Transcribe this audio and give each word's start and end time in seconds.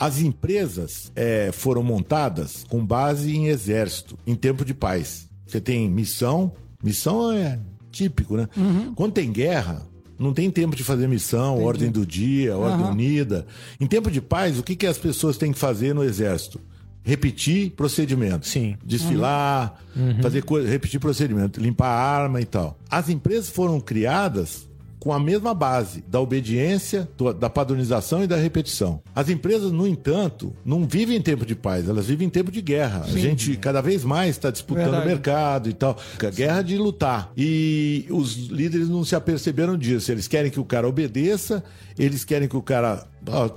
As 0.00 0.18
empresas 0.18 1.12
é, 1.14 1.50
foram 1.52 1.82
montadas 1.82 2.64
com 2.70 2.82
base 2.82 3.36
em 3.36 3.48
exército, 3.48 4.18
em 4.26 4.34
tempo 4.34 4.64
de 4.64 4.72
paz. 4.72 5.28
Você 5.46 5.60
tem 5.60 5.90
missão, 5.90 6.52
missão 6.82 7.30
é 7.30 7.58
típico, 7.92 8.34
né? 8.34 8.48
Quando 8.96 9.12
tem 9.12 9.30
guerra, 9.30 9.86
não 10.18 10.32
tem 10.32 10.50
tempo 10.50 10.74
de 10.74 10.82
fazer 10.82 11.06
missão, 11.06 11.62
ordem 11.62 11.90
do 11.90 12.06
dia, 12.06 12.56
ordem 12.56 12.86
unida. 12.86 13.46
Em 13.78 13.86
tempo 13.86 14.10
de 14.10 14.22
paz, 14.22 14.58
o 14.58 14.62
que, 14.62 14.74
que 14.74 14.86
as 14.86 14.96
pessoas 14.96 15.36
têm 15.36 15.52
que 15.52 15.58
fazer 15.58 15.94
no 15.94 16.02
exército? 16.02 16.58
Repetir 17.02 17.72
procedimento. 17.72 18.46
Sim. 18.46 18.78
Desfilar, 18.82 19.82
fazer 20.22 20.42
coisa, 20.44 20.66
repetir 20.66 20.98
procedimento, 20.98 21.60
limpar 21.60 21.88
a 21.88 22.22
arma 22.22 22.40
e 22.40 22.46
tal. 22.46 22.78
As 22.88 23.10
empresas 23.10 23.50
foram 23.50 23.78
criadas 23.80 24.66
com 25.00 25.12
a 25.12 25.18
mesma 25.18 25.54
base 25.54 26.04
da 26.06 26.20
obediência, 26.20 27.08
da 27.38 27.48
padronização 27.48 28.22
e 28.22 28.26
da 28.26 28.36
repetição. 28.36 29.00
As 29.14 29.28
empresas, 29.30 29.72
no 29.72 29.86
entanto, 29.86 30.54
não 30.64 30.84
vivem 30.86 31.16
em 31.16 31.22
tempo 31.22 31.46
de 31.46 31.54
paz, 31.54 31.88
elas 31.88 32.06
vivem 32.06 32.26
em 32.26 32.30
tempo 32.30 32.52
de 32.52 32.60
guerra. 32.60 33.04
A 33.06 33.10
gente 33.18 33.56
cada 33.56 33.80
vez 33.80 34.04
mais 34.04 34.30
está 34.30 34.50
disputando 34.50 34.84
Verdade. 34.84 35.06
o 35.06 35.08
mercado 35.08 35.68
e 35.70 35.72
tal. 35.72 35.96
A 36.22 36.30
guerra 36.30 36.62
de 36.62 36.76
lutar. 36.76 37.32
E 37.36 38.04
os 38.10 38.36
líderes 38.48 38.88
não 38.88 39.02
se 39.04 39.16
aperceberam 39.16 39.76
disso. 39.76 40.12
Eles 40.12 40.28
querem 40.28 40.50
que 40.50 40.60
o 40.60 40.64
cara 40.64 40.86
obedeça, 40.86 41.64
eles 41.98 42.24
querem 42.24 42.46
que 42.46 42.56
o 42.56 42.62
cara. 42.62 43.06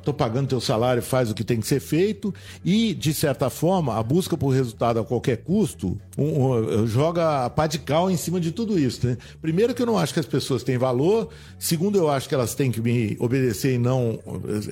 Tô 0.04 0.14
pagando 0.14 0.48
teu 0.50 0.60
salário, 0.60 1.02
faz 1.02 1.32
o 1.32 1.34
que 1.34 1.44
tem 1.44 1.58
que 1.60 1.66
ser 1.66 1.80
feito. 1.80 2.34
E, 2.66 2.94
de 2.94 3.14
certa 3.14 3.50
forma, 3.50 3.98
a 3.98 4.04
busca 4.04 4.36
por 4.36 4.50
resultado 4.50 5.00
a 5.00 5.06
qualquer 5.06 5.38
custo 5.38 5.98
um- 6.18 6.82
um- 6.82 6.86
joga 6.88 7.46
a 7.46 7.50
pá 7.50 7.66
de 7.66 7.80
cal 7.80 8.12
em 8.12 8.18
cima 8.18 8.42
de 8.42 8.52
tudo 8.52 8.78
isso. 8.78 9.08
né? 9.08 9.18
Primeiro, 9.42 9.74
que 9.74 9.82
eu 9.82 9.86
não 9.86 9.98
acho 9.98 10.14
que 10.14 10.20
as 10.20 10.26
pessoas 10.26 10.64
têm 10.64 10.78
valor. 10.78 11.30
Segundo, 11.60 11.98
eu 11.98 12.10
acho 12.10 12.28
que 12.28 12.36
elas 12.36 12.56
têm 12.56 12.72
que 12.72 12.82
me 12.82 13.16
obedecer 13.20 13.76
e 13.76 13.78
não. 13.78 14.20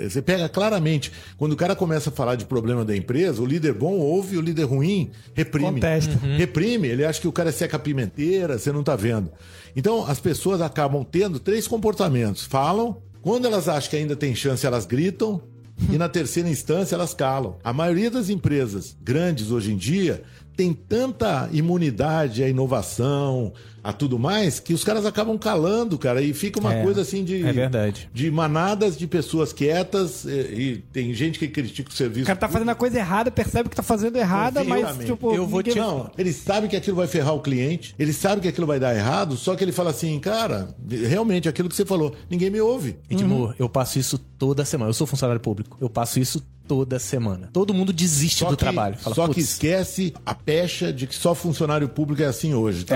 Você 0.02 0.22
pega 0.22 0.50
claramente, 0.50 1.12
quando 1.38 1.54
o 1.54 1.56
cara 1.56 1.76
começa 1.76 2.10
a 2.10 2.14
falar 2.14 2.36
de 2.36 2.46
problema 2.46 2.84
da 2.84 2.96
empresa, 2.96 3.42
o 3.42 3.46
líder 3.46 3.74
bom 3.74 3.94
ouve, 3.94 4.38
o 4.38 4.42
líder 4.42 4.64
ruim 4.64 5.12
reprime. 5.34 5.74
Contesta. 5.74 6.18
Reprime, 6.38 6.88
ele 6.88 7.06
acha 7.06 7.22
que 7.22 7.28
o 7.28 7.32
cara 7.32 7.50
é 7.50 7.52
seca 7.52 7.80
pimenteira, 7.80 8.58
você 8.58 8.72
não 8.72 8.84
tá 8.84 8.96
vendo. 8.96 9.32
Então, 9.76 10.06
as 10.06 10.20
pessoas 10.20 10.62
acabam 10.62 11.04
tendo 11.04 11.40
três 11.40 11.68
comportamentos. 11.68 12.44
Falam, 12.44 12.98
quando 13.22 13.46
elas 13.46 13.70
acham 13.70 13.90
que 13.90 13.98
ainda 13.98 14.16
tem 14.16 14.36
chance, 14.36 14.66
elas 14.66 14.86
gritam, 14.86 15.42
e 15.90 15.98
na 15.98 16.10
terceira 16.10 16.50
instância 16.50 16.96
elas 16.96 17.14
calam. 17.14 17.58
A 17.64 17.74
maioria 17.74 18.12
das 18.12 18.30
empresas 18.30 18.96
grandes 19.02 19.50
hoje 19.50 19.72
em 19.72 19.78
dia 19.78 20.22
tem 20.56 20.74
tanta 20.74 21.50
imunidade 21.52 22.44
à 22.44 22.50
inovação, 22.50 23.54
a 23.84 23.92
tudo 23.92 24.20
mais, 24.20 24.60
que 24.60 24.74
os 24.76 24.84
caras 24.84 25.08
acabam 25.08 25.36
calando, 25.40 25.98
cara, 25.98 26.22
e 26.22 26.34
fica 26.34 26.60
uma 26.60 26.72
É, 26.74 26.84
coisa 26.84 27.02
assim 27.02 27.24
de 27.24 27.44
é 27.44 27.52
verdade. 27.52 28.08
de 28.14 28.30
manadas 28.30 28.96
de 28.96 29.08
pessoas 29.08 29.52
quietas, 29.52 30.24
e, 30.26 30.30
e 30.30 30.78
tem 30.94 31.12
gente 31.16 31.40
que 31.40 31.48
critica 31.48 31.90
o 31.90 31.94
serviço 31.94 32.26
O 32.26 32.28
cara 32.28 32.38
tá 32.38 32.48
fazendo 32.48 32.70
a 32.70 32.76
coisa 32.76 33.00
errada, 33.00 33.32
percebe 33.32 33.70
que 33.70 33.76
tá 33.76 33.82
fazendo 33.82 34.16
errada, 34.18 34.64
mas, 34.64 35.00
tipo, 35.04 35.34
Eu 35.34 35.48
vou 35.48 35.64
te- 35.64 35.74
não, 35.76 36.12
ele 36.16 36.32
sabe 36.32 36.68
que 36.68 36.76
aquilo 36.76 36.96
vai 36.98 37.08
ferrar 37.08 37.34
o 37.34 37.40
cliente, 37.42 37.96
ele 37.98 38.14
sabe 38.14 38.42
que 38.42 38.48
aquilo 38.48 38.68
vai 38.68 38.80
dar 38.80 38.96
errado, 38.96 39.36
só 39.36 39.56
que 39.56 39.64
ele 39.64 39.72
fala 39.72 39.90
assim, 39.90 40.20
cara, 40.20 40.68
realmente 40.88 41.50
aquilo 41.50 41.68
que 41.68 41.76
você 41.76 41.86
falou, 41.86 42.14
ninguém 42.30 42.52
me 42.52 42.62
ouve. 42.62 42.98
Edmur, 43.10 43.56
eu 43.58 43.68
passo 43.68 43.98
isso 43.98 44.20
toda 44.38 44.64
semana. 44.64 44.90
Eu 44.90 44.94
sou 44.94 45.08
funcionário 45.08 45.42
público. 45.42 45.78
Eu 45.82 45.90
passo 45.90 46.20
isso 46.20 46.44
toda 46.72 46.98
semana. 47.00 47.50
Todo 47.52 47.74
mundo 47.74 47.92
desiste 47.92 48.40
Só 48.40 48.50
do 48.50 48.56
que, 48.56 48.64
trabalho. 48.64 48.96
Fala, 48.98 49.14
só 49.14 49.28
que 49.28 49.34
"Putz, 49.34 49.44
esquece 49.50 50.14
a 50.26 50.34
pecha 50.34 50.94
de 50.94 51.06
que 51.06 51.14
só 51.14 51.36
funcionário 51.36 51.90
público 51.90 52.22
é 52.22 52.26
assim 52.28 52.54
hoje, 52.54 52.86
tá? 52.86 52.96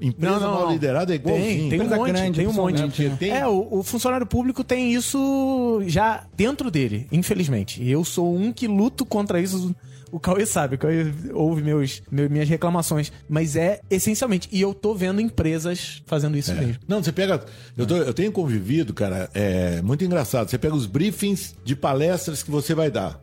É. 0.00 0.04
Empresa 0.04 0.40
mal 0.40 0.72
liderada 0.72 1.12
é 1.12 1.14
igualzinho. 1.14 1.46
Tem, 1.46 1.56
tem 1.56 1.62
um 1.62 1.84
Empresa 1.84 1.96
monte, 1.96 2.08
grande, 2.12 2.38
tem 2.38 2.46
um 2.48 2.52
monte. 2.52 2.82
né? 3.04 3.16
Tem- 3.16 3.30
É, 3.30 3.46
o, 3.46 3.68
o 3.70 3.82
funcionário 3.84 4.26
público 4.26 4.64
tem 4.64 4.92
isso 4.92 5.80
já 5.86 6.24
dentro 6.36 6.72
dele, 6.72 7.06
infelizmente. 7.12 7.80
E 7.80 7.88
eu 7.88 8.04
sou 8.04 8.36
um 8.36 8.52
que 8.52 8.66
luto 8.66 9.06
contra 9.06 9.40
isso. 9.40 9.72
O 10.14 10.20
Cauê 10.20 10.46
sabe, 10.46 10.76
o 10.76 10.78
Cauê 10.78 11.06
ouve 11.32 11.60
meus, 11.60 12.00
meu- 12.10 12.30
minhas 12.30 12.48
reclamações. 12.48 13.10
Mas 13.28 13.56
é 13.56 13.80
essencialmente. 13.90 14.48
E 14.52 14.60
eu 14.60 14.72
tô 14.72 14.94
vendo 14.94 15.20
empresas 15.20 16.02
fazendo 16.06 16.36
isso 16.36 16.54
mesmo. 16.54 16.76
Não, 16.86 17.02
você 17.02 17.10
pega. 17.10 17.44
Eu, 17.76 17.84
tô- 17.84 17.96
eu 17.96 18.14
tenho 18.14 18.30
convivido, 18.30 18.94
cara, 18.94 19.28
é 19.34 19.82
muito 19.82 20.04
engraçado. 20.04 20.48
Você 20.48 20.56
pega 20.56 20.74
os 20.74 20.86
briefings 20.86 21.54
de 21.64 21.74
palestras 21.74 22.42
que 22.42 22.50
você 22.50 22.74
vai 22.74 22.90
dar. 22.92 23.20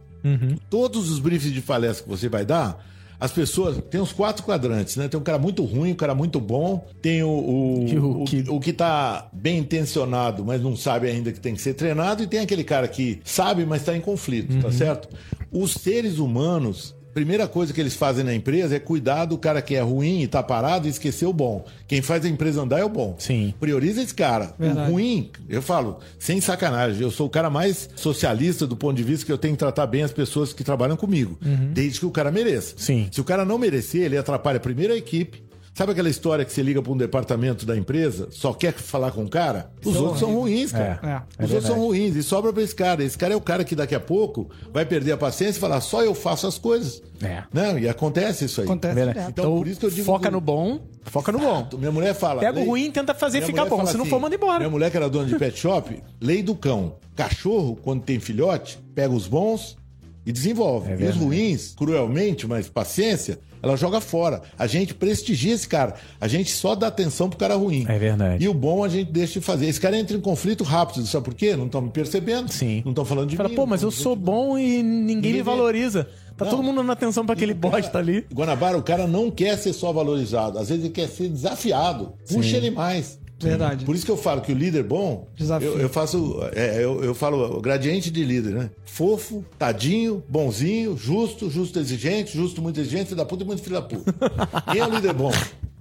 Todos 0.69 1.09
os 1.09 1.19
briefings 1.19 1.53
de 1.53 1.61
palestra 1.61 2.03
que 2.03 2.09
você 2.09 2.27
vai 2.29 2.45
dar, 2.45 2.85
as 3.19 3.31
pessoas. 3.31 3.77
Tem 3.89 4.01
os 4.01 4.11
quatro 4.11 4.43
quadrantes, 4.43 4.95
né? 4.97 5.07
Tem 5.07 5.19
um 5.19 5.23
cara 5.23 5.39
muito 5.39 5.63
ruim, 5.63 5.91
um 5.91 5.95
cara 5.95 6.13
muito 6.13 6.39
bom, 6.39 6.85
tem 7.01 7.23
o, 7.23 7.27
o, 7.29 7.85
o 7.85 8.21
o, 8.23 8.25
que- 8.25 8.45
o 8.49 8.59
que 8.59 8.73
tá 8.73 9.29
bem 9.31 9.59
intencionado, 9.59 10.43
mas 10.43 10.61
não 10.61 10.75
sabe 10.75 11.07
ainda 11.09 11.31
que 11.31 11.39
tem 11.39 11.55
que 11.55 11.61
ser 11.61 11.73
treinado, 11.73 12.21
e 12.23 12.27
tem 12.27 12.39
aquele 12.39 12.63
cara 12.63 12.87
que 12.87 13.19
sabe, 13.23 13.65
mas 13.65 13.81
está 13.81 13.95
em 13.95 14.01
conflito, 14.01 14.53
Uhum. 14.55 14.61
tá 14.61 14.71
certo? 14.71 15.07
Os 15.51 15.73
seres 15.73 16.17
humanos. 16.17 16.95
Primeira 17.13 17.45
coisa 17.45 17.73
que 17.73 17.81
eles 17.81 17.93
fazem 17.93 18.23
na 18.23 18.33
empresa 18.33 18.73
é 18.73 18.79
cuidar 18.79 19.25
do 19.25 19.37
cara 19.37 19.61
que 19.61 19.75
é 19.75 19.81
ruim 19.81 20.21
e 20.21 20.27
tá 20.27 20.41
parado 20.41 20.87
e 20.87 20.89
esquecer 20.89 21.25
o 21.25 21.33
bom. 21.33 21.65
Quem 21.85 22.01
faz 22.01 22.23
a 22.23 22.29
empresa 22.29 22.61
andar 22.61 22.79
é 22.79 22.85
o 22.85 22.89
bom. 22.89 23.15
Sim. 23.19 23.53
Prioriza 23.59 24.01
esse 24.01 24.13
cara. 24.13 24.53
Verdade. 24.57 24.89
O 24.89 24.93
ruim, 24.93 25.29
eu 25.49 25.61
falo, 25.61 25.99
sem 26.17 26.39
sacanagem, 26.39 27.01
eu 27.01 27.11
sou 27.11 27.27
o 27.27 27.29
cara 27.29 27.49
mais 27.49 27.89
socialista 27.97 28.65
do 28.65 28.77
ponto 28.77 28.95
de 28.95 29.03
vista 29.03 29.25
que 29.25 29.31
eu 29.31 29.37
tenho 29.37 29.55
que 29.55 29.59
tratar 29.59 29.87
bem 29.87 30.03
as 30.03 30.13
pessoas 30.13 30.53
que 30.53 30.63
trabalham 30.63 30.95
comigo, 30.95 31.37
desde 31.73 31.99
que 31.99 32.05
o 32.05 32.11
cara 32.11 32.31
mereça. 32.31 32.75
Sim. 32.77 33.09
Se 33.11 33.19
o 33.19 33.25
cara 33.25 33.43
não 33.43 33.57
merecer, 33.57 34.03
ele 34.03 34.17
atrapalha 34.17 34.59
primeiro 34.61 34.93
a 34.93 34.97
equipe. 34.97 35.43
Sabe 35.73 35.93
aquela 35.93 36.09
história 36.09 36.43
que 36.43 36.51
você 36.51 36.61
liga 36.61 36.81
para 36.81 36.91
um 36.91 36.97
departamento 36.97 37.65
da 37.65 37.77
empresa, 37.77 38.27
só 38.29 38.53
quer 38.53 38.73
falar 38.73 39.11
com 39.11 39.23
o 39.23 39.29
cara? 39.29 39.71
Os 39.85 39.95
outros 39.95 40.19
são 40.19 40.33
ruins, 40.35 40.71
cara. 40.73 41.25
É, 41.39 41.43
é 41.43 41.45
Os 41.45 41.51
outros 41.51 41.67
são 41.69 41.79
ruins 41.79 42.13
e 42.15 42.21
sobra 42.21 42.51
para 42.51 42.61
esse 42.61 42.75
cara. 42.75 43.01
Esse 43.03 43.17
cara 43.17 43.33
é 43.33 43.37
o 43.37 43.41
cara 43.41 43.63
que 43.63 43.73
daqui 43.73 43.95
a 43.95 43.99
pouco 43.99 44.49
vai 44.73 44.85
perder 44.85 45.13
a 45.13 45.17
paciência 45.17 45.57
e 45.59 45.61
falar, 45.61 45.79
só 45.79 46.03
eu 46.03 46.13
faço 46.13 46.45
as 46.45 46.57
coisas. 46.57 47.01
É. 47.23 47.43
Não, 47.53 47.79
e 47.79 47.87
acontece 47.87 48.45
isso 48.45 48.59
aí. 48.61 48.67
Acontece. 48.67 48.95
Direto. 48.95 49.29
Então, 49.29 49.57
por 49.57 49.67
isso 49.67 49.79
que 49.79 49.85
eu 49.85 49.89
digo 49.91 50.05
foca 50.05 50.25
que- 50.27 50.31
no 50.31 50.41
bom, 50.41 50.81
foca 51.03 51.31
no 51.31 51.39
bom. 51.39 51.69
Minha 51.77 51.91
mulher 51.91 52.13
fala. 52.15 52.41
Pega 52.41 52.51
o 52.51 52.55
"Lei- 52.59 52.65
ruim 52.67 52.85
e 52.87 52.91
tenta 52.91 53.13
fazer 53.15 53.41
ficar 53.41 53.63
bom. 53.65 53.85
Se 53.85 53.93
não 53.95 54.01
assim, 54.01 54.09
for, 54.09 54.19
manda 54.19 54.35
embora. 54.35 54.59
Minha 54.59 54.69
mulher, 54.69 54.91
que 54.91 54.97
era 54.97 55.09
dona 55.09 55.27
de 55.27 55.37
pet 55.39 55.57
shop, 55.57 56.03
lei 56.19 56.43
do 56.43 56.53
cão. 56.53 56.97
Cachorro, 57.15 57.77
quando 57.81 58.01
tem 58.03 58.19
filhote, 58.19 58.77
pega 58.93 59.13
os 59.13 59.25
bons 59.27 59.77
e 60.25 60.31
desenvolve. 60.31 60.91
É 60.91 60.97
e 60.99 61.05
os 61.07 61.15
ruins, 61.15 61.73
cruelmente, 61.75 62.45
mas 62.47 62.69
paciência, 62.69 63.39
ela 63.61 63.75
joga 63.75 63.99
fora. 64.01 64.41
A 64.57 64.67
gente 64.67 64.93
prestigia 64.93 65.53
esse 65.53 65.67
cara. 65.67 65.95
A 66.19 66.27
gente 66.27 66.51
só 66.51 66.75
dá 66.75 66.87
atenção 66.87 67.29
pro 67.29 67.37
cara 67.37 67.55
ruim. 67.55 67.85
É 67.87 67.97
verdade. 67.97 68.43
E 68.43 68.47
o 68.47 68.53
bom 68.53 68.83
a 68.83 68.89
gente 68.89 69.11
deixa 69.11 69.39
de 69.39 69.45
fazer. 69.45 69.67
Esse 69.67 69.79
cara 69.79 69.97
entra 69.97 70.15
em 70.15 70.21
conflito 70.21 70.63
rápido. 70.63 71.05
Sabe 71.05 71.25
por 71.25 71.33
quê? 71.33 71.55
Não 71.55 71.65
estão 71.65 71.81
me 71.81 71.89
percebendo. 71.89 72.51
Sim. 72.51 72.81
Não 72.83 72.91
estão 72.91 73.05
falando 73.05 73.29
de 73.29 73.35
Fala, 73.37 73.49
mim. 73.49 73.55
pô, 73.55 73.65
mas 73.65 73.81
eu 73.83 73.91
sou 73.91 74.15
bom 74.15 74.57
e 74.57 74.81
ninguém 74.81 75.33
me 75.33 75.41
valoriza. 75.41 76.07
Tá 76.37 76.45
Não. 76.45 76.51
todo 76.51 76.63
mundo 76.63 76.77
dando 76.77 76.91
atenção 76.91 77.23
pra 77.25 77.33
aquele 77.33 77.53
bosta 77.53 77.99
ali. 77.99 78.25
Guanabara, 78.33 78.77
o 78.77 78.81
cara 78.81 79.05
não 79.05 79.29
quer 79.29 79.57
ser 79.57 79.73
só 79.73 79.91
valorizado. 79.93 80.57
Às 80.57 80.69
vezes 80.69 80.85
ele 80.85 80.93
quer 80.93 81.07
ser 81.07 81.29
desafiado. 81.29 82.13
Puxa 82.27 82.57
ele 82.57 82.71
mais. 82.71 83.19
Verdade. 83.47 83.85
Por 83.85 83.95
isso 83.95 84.05
que 84.05 84.11
eu 84.11 84.17
falo 84.17 84.41
que 84.41 84.51
o 84.51 84.55
líder 84.55 84.83
bom, 84.83 85.27
Desafio. 85.35 85.69
eu, 85.69 85.79
eu 85.79 85.89
faço, 85.89 86.39
é, 86.53 86.83
eu, 86.83 87.03
eu 87.03 87.13
falo 87.15 87.57
o 87.57 87.61
gradiente 87.61 88.09
de 88.11 88.23
líder, 88.23 88.53
né? 88.53 88.69
Fofo, 88.85 89.43
tadinho, 89.57 90.23
bonzinho, 90.27 90.97
justo, 90.97 91.49
justo 91.49 91.79
exigente, 91.79 92.35
justo 92.37 92.61
muito 92.61 92.79
exigente, 92.79 93.05
filho 93.05 93.17
da 93.17 93.25
puta 93.25 93.43
e 93.43 93.45
muito 93.47 93.61
filho 93.61 93.75
da 93.75 93.81
puta. 93.81 94.13
Quem 94.71 94.81
é 94.81 94.87
o 94.87 94.89
líder 94.89 95.13
bom? 95.13 95.31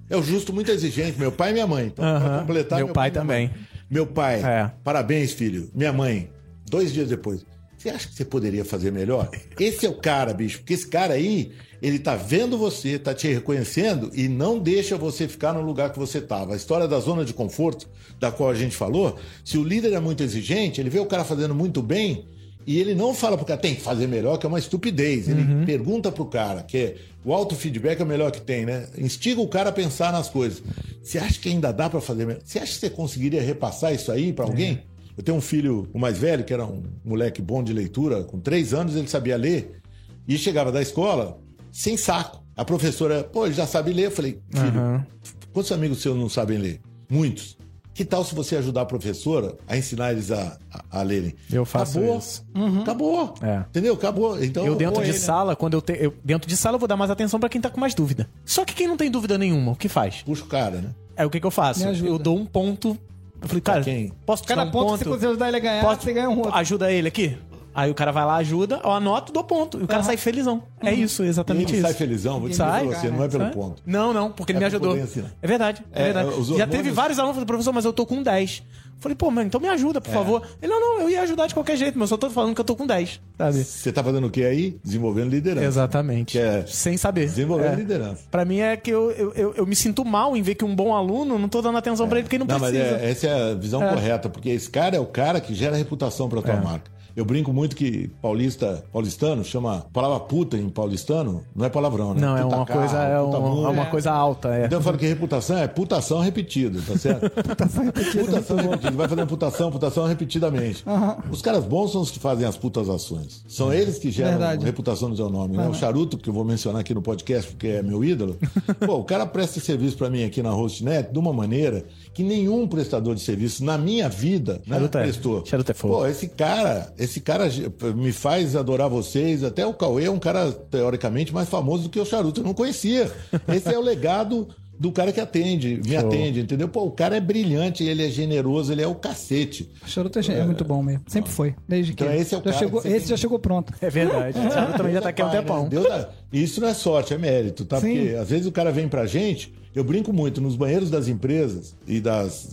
É 0.09 0.16
o 0.16 0.22
justo 0.22 0.53
muito 0.53 0.71
exigente, 0.71 1.19
meu 1.19 1.31
pai 1.31 1.50
e 1.50 1.53
minha 1.53 1.66
mãe. 1.66 1.87
Então, 1.87 2.04
pra 2.21 2.38
completar, 2.41 2.78
Meu 2.78 2.88
pai 2.88 3.09
e 3.09 3.12
minha 3.12 3.21
também. 3.21 3.50
Meu 3.88 4.06
pai, 4.06 4.42
É. 4.42 4.71
parabéns, 4.82 5.32
filho. 5.32 5.71
Minha 5.75 5.92
mãe, 5.92 6.28
dois 6.69 6.92
dias 6.92 7.09
depois. 7.09 7.44
Você 7.80 7.88
acha 7.88 8.08
que 8.08 8.14
você 8.14 8.26
poderia 8.26 8.62
fazer 8.62 8.92
melhor? 8.92 9.30
Esse 9.58 9.86
é 9.86 9.88
o 9.88 9.94
cara, 9.94 10.34
bicho. 10.34 10.58
Porque 10.58 10.74
esse 10.74 10.86
cara 10.86 11.14
aí, 11.14 11.50
ele 11.80 11.98
tá 11.98 12.14
vendo 12.14 12.58
você, 12.58 12.98
tá 12.98 13.14
te 13.14 13.26
reconhecendo 13.26 14.10
e 14.12 14.28
não 14.28 14.58
deixa 14.58 14.98
você 14.98 15.26
ficar 15.26 15.54
no 15.54 15.62
lugar 15.62 15.91
que 15.91 15.98
você 15.98 16.20
tava. 16.20 16.52
A 16.52 16.56
história 16.56 16.86
da 16.86 17.00
zona 17.00 17.24
de 17.24 17.32
conforto, 17.32 17.88
da 18.18 18.30
qual 18.30 18.50
a 18.50 18.54
gente 18.54 18.76
falou, 18.76 19.18
se 19.42 19.56
o 19.56 19.64
líder 19.64 19.94
é 19.94 19.98
muito 19.98 20.22
exigente, 20.22 20.78
ele 20.78 20.91
vê 20.91 20.98
o 20.98 21.06
cara 21.06 21.24
fazendo 21.24 21.54
muito 21.54 21.80
bem 21.80 22.26
e 22.66 22.78
ele 22.78 22.94
não 22.94 23.14
fala 23.14 23.34
pro 23.38 23.46
cara, 23.46 23.58
tem 23.58 23.74
que 23.74 23.80
fazer 23.80 24.06
melhor, 24.06 24.36
que 24.36 24.44
é 24.44 24.48
uma 24.50 24.58
estupidez. 24.58 25.26
Ele 25.26 25.41
Uhum. 25.41 25.65
pergunta 25.65 26.12
pro 26.12 26.26
cara, 26.26 26.62
que 26.62 26.76
é, 26.76 26.97
o 27.24 27.33
auto-feedback 27.33 27.98
é 27.98 28.04
o 28.04 28.06
melhor 28.06 28.30
que 28.30 28.42
tem, 28.42 28.66
né? 28.66 28.88
Instiga 28.98 29.41
o 29.41 29.48
cara 29.48 29.71
a 29.71 29.72
pensar 29.72 30.12
nas 30.12 30.28
coisas. 30.28 30.62
Você 31.03 31.16
acha 31.18 31.41
que 31.41 31.48
ainda 31.48 31.72
dá 31.72 31.88
para 31.88 32.03
fazer 32.03 32.26
melhor? 32.26 32.42
Você 32.44 32.59
acha 32.59 32.74
que 32.74 32.78
você 32.78 32.91
conseguiria 32.91 33.41
repassar 33.41 33.94
isso 33.94 34.12
aí 34.12 34.34
para 34.34 34.44
alguém? 34.44 34.83
Eu 35.21 35.22
tenho 35.22 35.37
um 35.37 35.41
filho, 35.43 35.87
o 35.93 35.99
mais 35.99 36.17
velho, 36.17 36.43
que 36.43 36.51
era 36.55 36.65
um 36.65 36.83
moleque 37.05 37.43
bom 37.43 37.63
de 37.63 37.75
leitura, 37.75 38.25
com 38.25 38.41
três 38.41 38.72
anos 38.72 38.97
ele 38.97 39.07
sabia 39.07 39.37
ler, 39.37 39.78
e 40.27 40.39
chegava 40.39 40.72
da 40.72 40.81
escola 40.81 41.39
sem 41.71 41.95
saco. 41.95 42.43
A 42.57 42.65
professora, 42.65 43.22
pô, 43.22 43.45
ele 43.45 43.55
já 43.55 43.67
sabe 43.67 43.93
ler. 43.93 44.07
Eu 44.07 44.11
falei, 44.11 44.41
filho, 44.51 44.81
Aham. 44.81 45.07
quantos 45.53 45.71
amigos 45.72 46.01
seus 46.01 46.17
não 46.17 46.27
sabem 46.31 46.57
ler? 46.57 46.81
Muitos. 47.07 47.59
Que 47.93 48.03
tal 48.03 48.25
se 48.25 48.34
você 48.34 48.57
ajudar 48.57 48.81
a 48.81 48.87
professora 48.87 49.59
a 49.69 49.77
ensinar 49.77 50.13
eles 50.13 50.31
a, 50.31 50.57
a, 50.72 51.01
a 51.01 51.03
lerem? 51.03 51.34
Eu 51.53 51.67
faço 51.67 51.99
Acabou. 51.99 52.19
isso. 52.19 52.47
Acabou. 52.81 53.34
É. 53.43 53.59
Entendeu? 53.69 53.93
Acabou. 53.93 54.43
Então, 54.43 54.65
Eu 54.65 54.75
dentro 54.75 55.03
de 55.03 55.11
ele- 55.11 55.19
sala, 55.19 55.55
quando 55.55 55.75
eu, 55.75 55.83
te, 55.83 55.99
eu 56.01 56.15
dentro 56.25 56.49
de 56.49 56.57
sala 56.57 56.77
eu 56.77 56.78
vou 56.78 56.89
dar 56.89 56.97
mais 56.97 57.11
atenção 57.11 57.39
pra 57.39 57.51
quem 57.51 57.61
tá 57.61 57.69
com 57.69 57.78
mais 57.78 57.95
dúvida. 57.95 58.27
Só 58.43 58.65
que 58.65 58.72
quem 58.75 58.89
não 58.89 58.97
tem 58.97 59.11
dúvida 59.11 59.37
nenhuma, 59.37 59.72
o 59.72 59.77
que 59.77 59.87
faz? 59.89 60.22
Puxa 60.22 60.45
o 60.45 60.47
cara, 60.47 60.78
né? 60.81 60.95
É 61.15 61.27
o 61.27 61.31
que, 61.31 61.39
que 61.39 61.47
eu 61.47 61.51
faço? 61.51 61.84
Eu 61.87 62.19
dou 62.19 62.39
um 62.39 62.47
ponto. 62.47 62.97
Eu 63.42 63.48
falei, 63.48 63.60
cara, 63.63 63.83
quem? 63.83 64.13
posso 64.27 64.42
tirar 64.42 64.57
Cada 64.57 64.69
um 64.69 64.72
ponto 64.72 64.87
ponto? 64.91 64.98
que 65.04 65.09
você 65.09 65.27
ajudar 65.27 65.48
ele 65.48 65.57
a 65.57 65.60
ganhar, 65.60 65.83
Posso- 65.84 66.03
você 66.03 66.13
ganha 66.13 66.28
um 66.31 66.39
outro. 66.39 66.54
Ajuda 66.54 66.92
ele 66.92 67.09
aqui. 67.09 67.37
Aí 67.75 67.91
o 67.91 67.95
cara 67.95 68.11
vai 68.11 68.25
lá, 68.25 68.37
ajuda, 68.37 68.81
eu 68.83 68.91
anoto, 68.91 69.33
dou 69.33 69.45
ponto. 69.45 69.78
E 69.78 69.84
o 69.84 69.87
cara 69.87 70.03
sai 70.03 70.17
felizão. 70.17 70.63
É 70.83 70.93
isso, 70.93 71.22
exatamente 71.22 71.71
Ele 71.72 71.78
isso. 71.78 71.83
sai 71.87 71.95
felizão, 71.95 72.41
vou 72.41 72.49
dizer 72.49 72.63
Sai, 72.65 72.87
pra 72.89 72.99
você, 72.99 73.09
não 73.11 73.22
é 73.25 73.28
pelo 73.28 73.45
Sai. 73.45 73.53
ponto. 73.53 73.83
Não, 73.87 74.13
não, 74.13 74.33
porque 74.33 74.53
ele 74.53 74.59
É 74.59 74.61
me 74.63 74.69
pra 74.71 74.77
ajudou. 74.91 74.97
É 75.43 75.47
verdade, 75.47 75.83
é, 75.93 76.01
É, 76.01 76.05
verdade. 76.07 76.28
os 76.31 76.34
Já 76.34 76.53
hormônios- 76.55 76.71
teve 76.71 76.91
vários 76.91 77.19
alunos 77.19 77.34
falaram, 77.37 77.47
professor, 77.47 77.72
mas 77.72 77.84
eu 77.84 77.93
tô 77.93 78.05
com 78.05 78.22
10. 78.22 78.63
Falei, 78.99 79.17
pô, 79.17 79.31
mano, 79.31 79.47
então 79.47 79.59
me 79.59 79.69
ajuda, 79.69 79.99
É. 79.99 80.01
por 80.03 80.13
favor. 80.13 80.43
Ele, 80.61 80.71
não, 80.71 80.78
não, 80.78 81.01
eu 81.03 81.09
ia 81.09 81.22
ajudar 81.22 81.47
de 81.47 81.55
qualquer 81.55 81.75
jeito, 81.77 81.99
mas 81.99 82.11
eu 82.11 82.17
só 82.17 82.19
tô 82.19 82.28
falando 82.28 82.55
que 82.55 82.61
eu 82.61 82.65
tô 82.65 82.77
com 82.77 82.87
10, 82.87 83.19
sabe? 83.39 83.65
Você 83.65 83.91
tá 83.91 84.05
fazendo 84.05 84.27
o 84.27 84.31
que 84.31 84.45
aí? 84.45 84.78
Desenvolvendo 84.84 85.31
liderança. 85.31 85.65
Exatamente. 85.67 86.39
É 86.39 86.65
Sem 86.67 86.99
saber. 86.99 87.25
Desenvolvendo 87.27 87.72
É. 87.72 87.77
liderança. 87.77 88.25
Pra 88.31 88.45
mim 88.45 88.59
é 88.59 88.77
que 88.77 88.91
eu, 88.91 89.11
eu, 89.13 89.33
eu, 89.34 89.55
eu 89.55 89.67
me 89.67 89.75
sinto 89.75 90.05
mal 90.05 90.37
em 90.37 90.43
ver 90.43 90.55
que 90.55 90.67
um 90.67 90.75
bom 90.77 90.95
aluno 90.95 91.39
não 91.39 91.49
tô 91.49 91.63
dando 91.63 91.78
atenção 91.78 92.07
pra 92.09 92.19
ele 92.19 92.25
porque 92.25 92.37
ele 92.37 92.45
não, 92.45 92.53
Não, 92.53 92.59
mas 92.61 92.72
precisa. 92.77 92.97
é, 92.99 93.11
essa 93.11 93.27
é 93.27 93.53
a 93.53 93.55
visão 93.55 93.81
correta, 93.81 94.28
porque 94.28 94.51
esse 94.51 94.69
cara 94.69 94.97
é 94.97 95.01
o 95.01 95.07
cara 95.07 95.41
que 95.41 95.55
gera 95.55 95.77
reputação 95.77 96.28
pra 96.28 96.43
tua 96.43 96.53
É. 96.55 96.61
marca. 96.61 96.91
Eu 97.16 97.24
brinco 97.24 97.53
muito 97.53 97.74
que 97.77 98.09
paulista, 98.22 98.84
paulistano 98.92 99.45
chama 99.45 99.84
palavra 99.92 100.21
puta 100.21 100.57
em 100.57 100.68
paulistano, 100.68 101.42
não 101.54 101.65
é 101.66 101.68
palavrão, 101.68 102.15
né? 102.15 102.21
Não, 102.21 102.36
é 102.36 102.42
Puta 102.42 102.57
uma 102.57 102.65
carro, 102.66 102.80
coisa, 102.80 102.98
é, 103.03 103.21
um- 103.21 103.66
é 103.66 103.68
uma 103.68 103.86
coisa 103.86 104.10
alta, 104.12 104.48
é. 104.54 104.66
Então 104.66 104.78
eu 104.78 104.83
falo 104.83 104.98
que 104.98 105.07
reputação 105.07 105.59
é 105.59 105.66
putação 105.68 106.21
repetida, 106.21 106.80
tá 106.86 106.97
certo? 106.97 107.30
putação 107.42 107.84
repetida. 107.84 108.24
Putação 108.24 108.57
repetida. 108.57 108.91
Vai 108.92 109.09
fazendo 109.09 109.27
putação, 109.28 109.71
putação 109.71 110.07
repetidamente. 110.07 110.84
Os 111.30 111.42
caras 111.42 111.65
bons 111.65 111.92
são 111.92 112.01
os 112.01 112.10
que 112.10 112.18
fazem 112.18 112.47
as 112.47 112.57
putas 112.57 112.89
ações. 112.89 113.45
São 113.48 113.72
eles 113.72 113.98
que 113.98 114.10
geram 114.10 114.30
Verdade. 114.33 114.65
reputação 114.65 115.09
no 115.09 115.16
seu 115.16 115.28
nome. 115.28 115.57
Né? 115.57 115.68
O 115.68 115.74
Charuto, 115.74 116.16
que 116.18 116.28
eu 116.28 116.34
vou 116.34 116.45
mencionar 116.45 116.80
aqui 116.80 116.95
no 116.95 117.03
podcast 117.03 117.51
porque 117.51 117.66
é 117.68 117.83
meu 117.83 118.04
ídolo. 118.04 118.36
Pô, 118.86 118.95
o 118.97 119.04
cara 119.04 119.27
presta 119.27 119.60
serviço 119.60 119.97
pra 119.97 120.09
mim 120.10 120.24
aqui 120.24 120.42
na 120.42 120.51
Hostnet 120.53 121.12
de 121.12 121.18
uma 121.18 121.33
maneira 121.33 121.84
que 122.15 122.22
nenhum 122.22 122.66
prestador 122.66 123.15
de 123.15 123.21
serviço 123.21 123.65
na 123.65 123.77
minha 123.78 124.09
vida 124.09 124.60
né, 124.66 124.77
Charuto 124.77 124.98
é- 124.98 125.03
prestou. 125.03 125.47
Charuto 125.47 125.71
é 125.71 125.74
fogo. 125.74 125.95
Pô, 125.95 126.07
esse 126.07 126.28
cara, 126.28 126.92
esse 127.00 127.20
cara 127.20 127.48
me 127.97 128.12
faz 128.12 128.54
adorar 128.54 128.88
vocês. 128.88 129.42
Até 129.42 129.66
o 129.66 129.74
Cauê 129.74 130.04
é 130.04 130.10
um 130.10 130.18
cara, 130.18 130.52
teoricamente, 130.52 131.32
mais 131.34 131.48
famoso 131.48 131.84
do 131.84 131.88
que 131.88 131.98
o 131.98 132.04
Charuto. 132.04 132.41
Eu 132.41 132.44
não 132.44 132.54
conhecia. 132.54 133.10
Esse 133.48 133.72
é 133.74 133.78
o 133.78 133.82
legado 133.82 134.47
do 134.78 134.91
cara 134.91 135.12
que 135.12 135.20
atende, 135.20 135.78
me 135.86 135.94
atende, 135.94 136.41
entendeu? 136.41 136.66
Pô, 136.66 136.84
o 136.84 136.91
cara 136.91 137.14
é 137.14 137.20
brilhante, 137.20 137.84
ele 137.84 138.02
é 138.06 138.08
generoso, 138.08 138.72
ele 138.72 138.80
é 138.80 138.86
o 138.86 138.94
cacete. 138.94 139.68
O 139.84 139.86
charuto 139.86 140.18
é, 140.18 140.22
é 140.32 140.42
muito 140.44 140.64
bom 140.64 140.82
mesmo. 140.82 141.02
Sempre 141.06 141.30
foi. 141.30 141.54
Desde 141.68 141.92
Então 141.92 142.08
que. 142.08 142.14
esse 142.14 142.34
é 142.34 142.38
o 142.38 142.41
já 142.41 142.44
cara 142.44 142.56
chegou, 142.58 142.80
esse 142.80 142.88
tem- 142.88 143.06
já 143.08 143.16
chegou 143.18 143.38
pronto. 143.38 143.74
É 143.78 143.91
verdade. 143.91 144.38
O 144.41 144.48
Thiago 144.48 144.72
também 144.78 144.94
já 144.94 145.02
tá 145.02 145.10
aqui 145.10 145.20
há 145.20 145.26
um 145.26 145.30
tempão. 145.30 145.62
né? 145.64 145.68
Deus 145.68 145.84
dá- 145.86 146.08
Isso 146.32 146.62
não 146.62 146.68
é 146.68 146.72
sorte, 146.72 147.12
é 147.12 147.18
mérito, 147.18 147.66
tá? 147.66 147.78
Sim. 147.78 147.94
Porque 147.94 148.14
às 148.16 148.30
vezes 148.30 148.47
o 148.47 148.52
cara 148.52 148.72
vem 148.72 148.88
pra 148.88 149.04
gente, 149.04 149.52
eu 149.74 149.84
brinco 149.84 150.14
muito, 150.14 150.41
nos 150.41 150.56
banheiros 150.56 150.88
das 150.88 151.08
empresas 151.08 151.76
e 151.86 152.00
das 152.00 152.48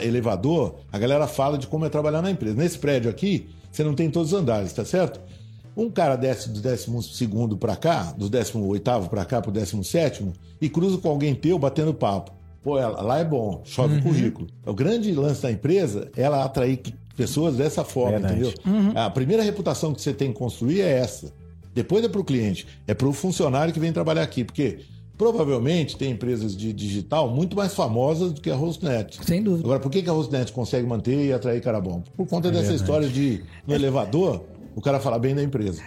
elevador, 0.00 0.74
a 0.92 0.98
galera 0.98 1.26
fala 1.28 1.56
de 1.58 1.66
como 1.68 1.84
é 1.84 1.88
trabalhar 1.88 2.22
na 2.22 2.30
empresa. 2.32 2.56
Nesse 2.56 2.78
prédio 2.78 3.08
aqui, 3.10 3.46
você 3.72 3.82
não 3.82 3.94
tem 3.94 4.10
todos 4.10 4.32
os 4.32 4.38
andares, 4.38 4.72
tá 4.72 4.84
certo? 4.84 5.18
Um 5.76 5.90
cara 5.90 6.16
desce 6.16 6.50
do 6.50 6.60
12 6.60 7.56
para 7.58 7.74
cá, 7.74 8.12
do 8.12 8.28
18 8.28 9.08
para 9.08 9.24
cá 9.24 9.40
pro 9.40 9.50
17 9.50 10.30
e 10.60 10.68
cruza 10.68 10.98
com 10.98 11.08
alguém 11.08 11.34
teu 11.34 11.58
batendo 11.58 11.94
papo. 11.94 12.30
Pô, 12.62 12.78
ela- 12.78 13.00
lá 13.02 13.18
é 13.18 13.24
bom, 13.24 13.62
chove 13.64 13.96
Uhum. 13.96 14.02
currículo. 14.02 14.46
O 14.66 14.74
grande 14.74 15.10
lance 15.12 15.42
da 15.42 15.50
empresa 15.50 16.10
é 16.16 16.22
ela 16.22 16.44
atrair 16.44 16.80
pessoas 17.16 17.56
dessa 17.56 17.82
forma, 17.84 18.18
Verdade. 18.20 18.54
entendeu? 18.64 18.92
A 18.94 19.10
primeira 19.10 19.42
reputação 19.42 19.92
que 19.92 20.00
você 20.00 20.12
tem 20.12 20.30
que 20.32 20.38
construir 20.38 20.82
é 20.82 20.92
essa. 20.98 21.32
Depois 21.74 22.04
é 22.04 22.08
para 22.08 22.20
o 22.20 22.24
cliente, 22.24 22.66
é 22.86 22.92
para 22.94 23.08
o 23.08 23.12
funcionário 23.12 23.72
que 23.72 23.80
vem 23.80 23.92
trabalhar 23.92 24.22
aqui, 24.22 24.44
porque 24.44 24.80
provavelmente 25.16 25.96
tem 25.96 26.12
empresas 26.12 26.56
de 26.56 26.72
digital 26.72 27.28
muito 27.28 27.56
mais 27.56 27.74
famosas 27.74 28.32
do 28.32 28.40
que 28.40 28.50
a 28.50 28.56
Hostnet. 28.56 29.18
Sem 29.24 29.42
dúvida. 29.42 29.64
Agora, 29.64 29.80
por 29.80 29.90
que 29.90 30.08
a 30.08 30.12
Hostnet 30.12 30.52
consegue 30.52 30.86
manter 30.86 31.26
e 31.26 31.32
atrair 31.32 31.60
cara 31.60 31.80
bom? 31.80 32.02
Por 32.16 32.26
conta 32.26 32.50
dessa 32.50 32.72
história 32.72 33.08
de 33.08 33.42
no 33.66 33.74
elevador 33.74 34.42
o 34.74 34.80
cara 34.80 34.98
falar 34.98 35.18
bem 35.18 35.34
da 35.34 35.42
empresa. 35.42 35.80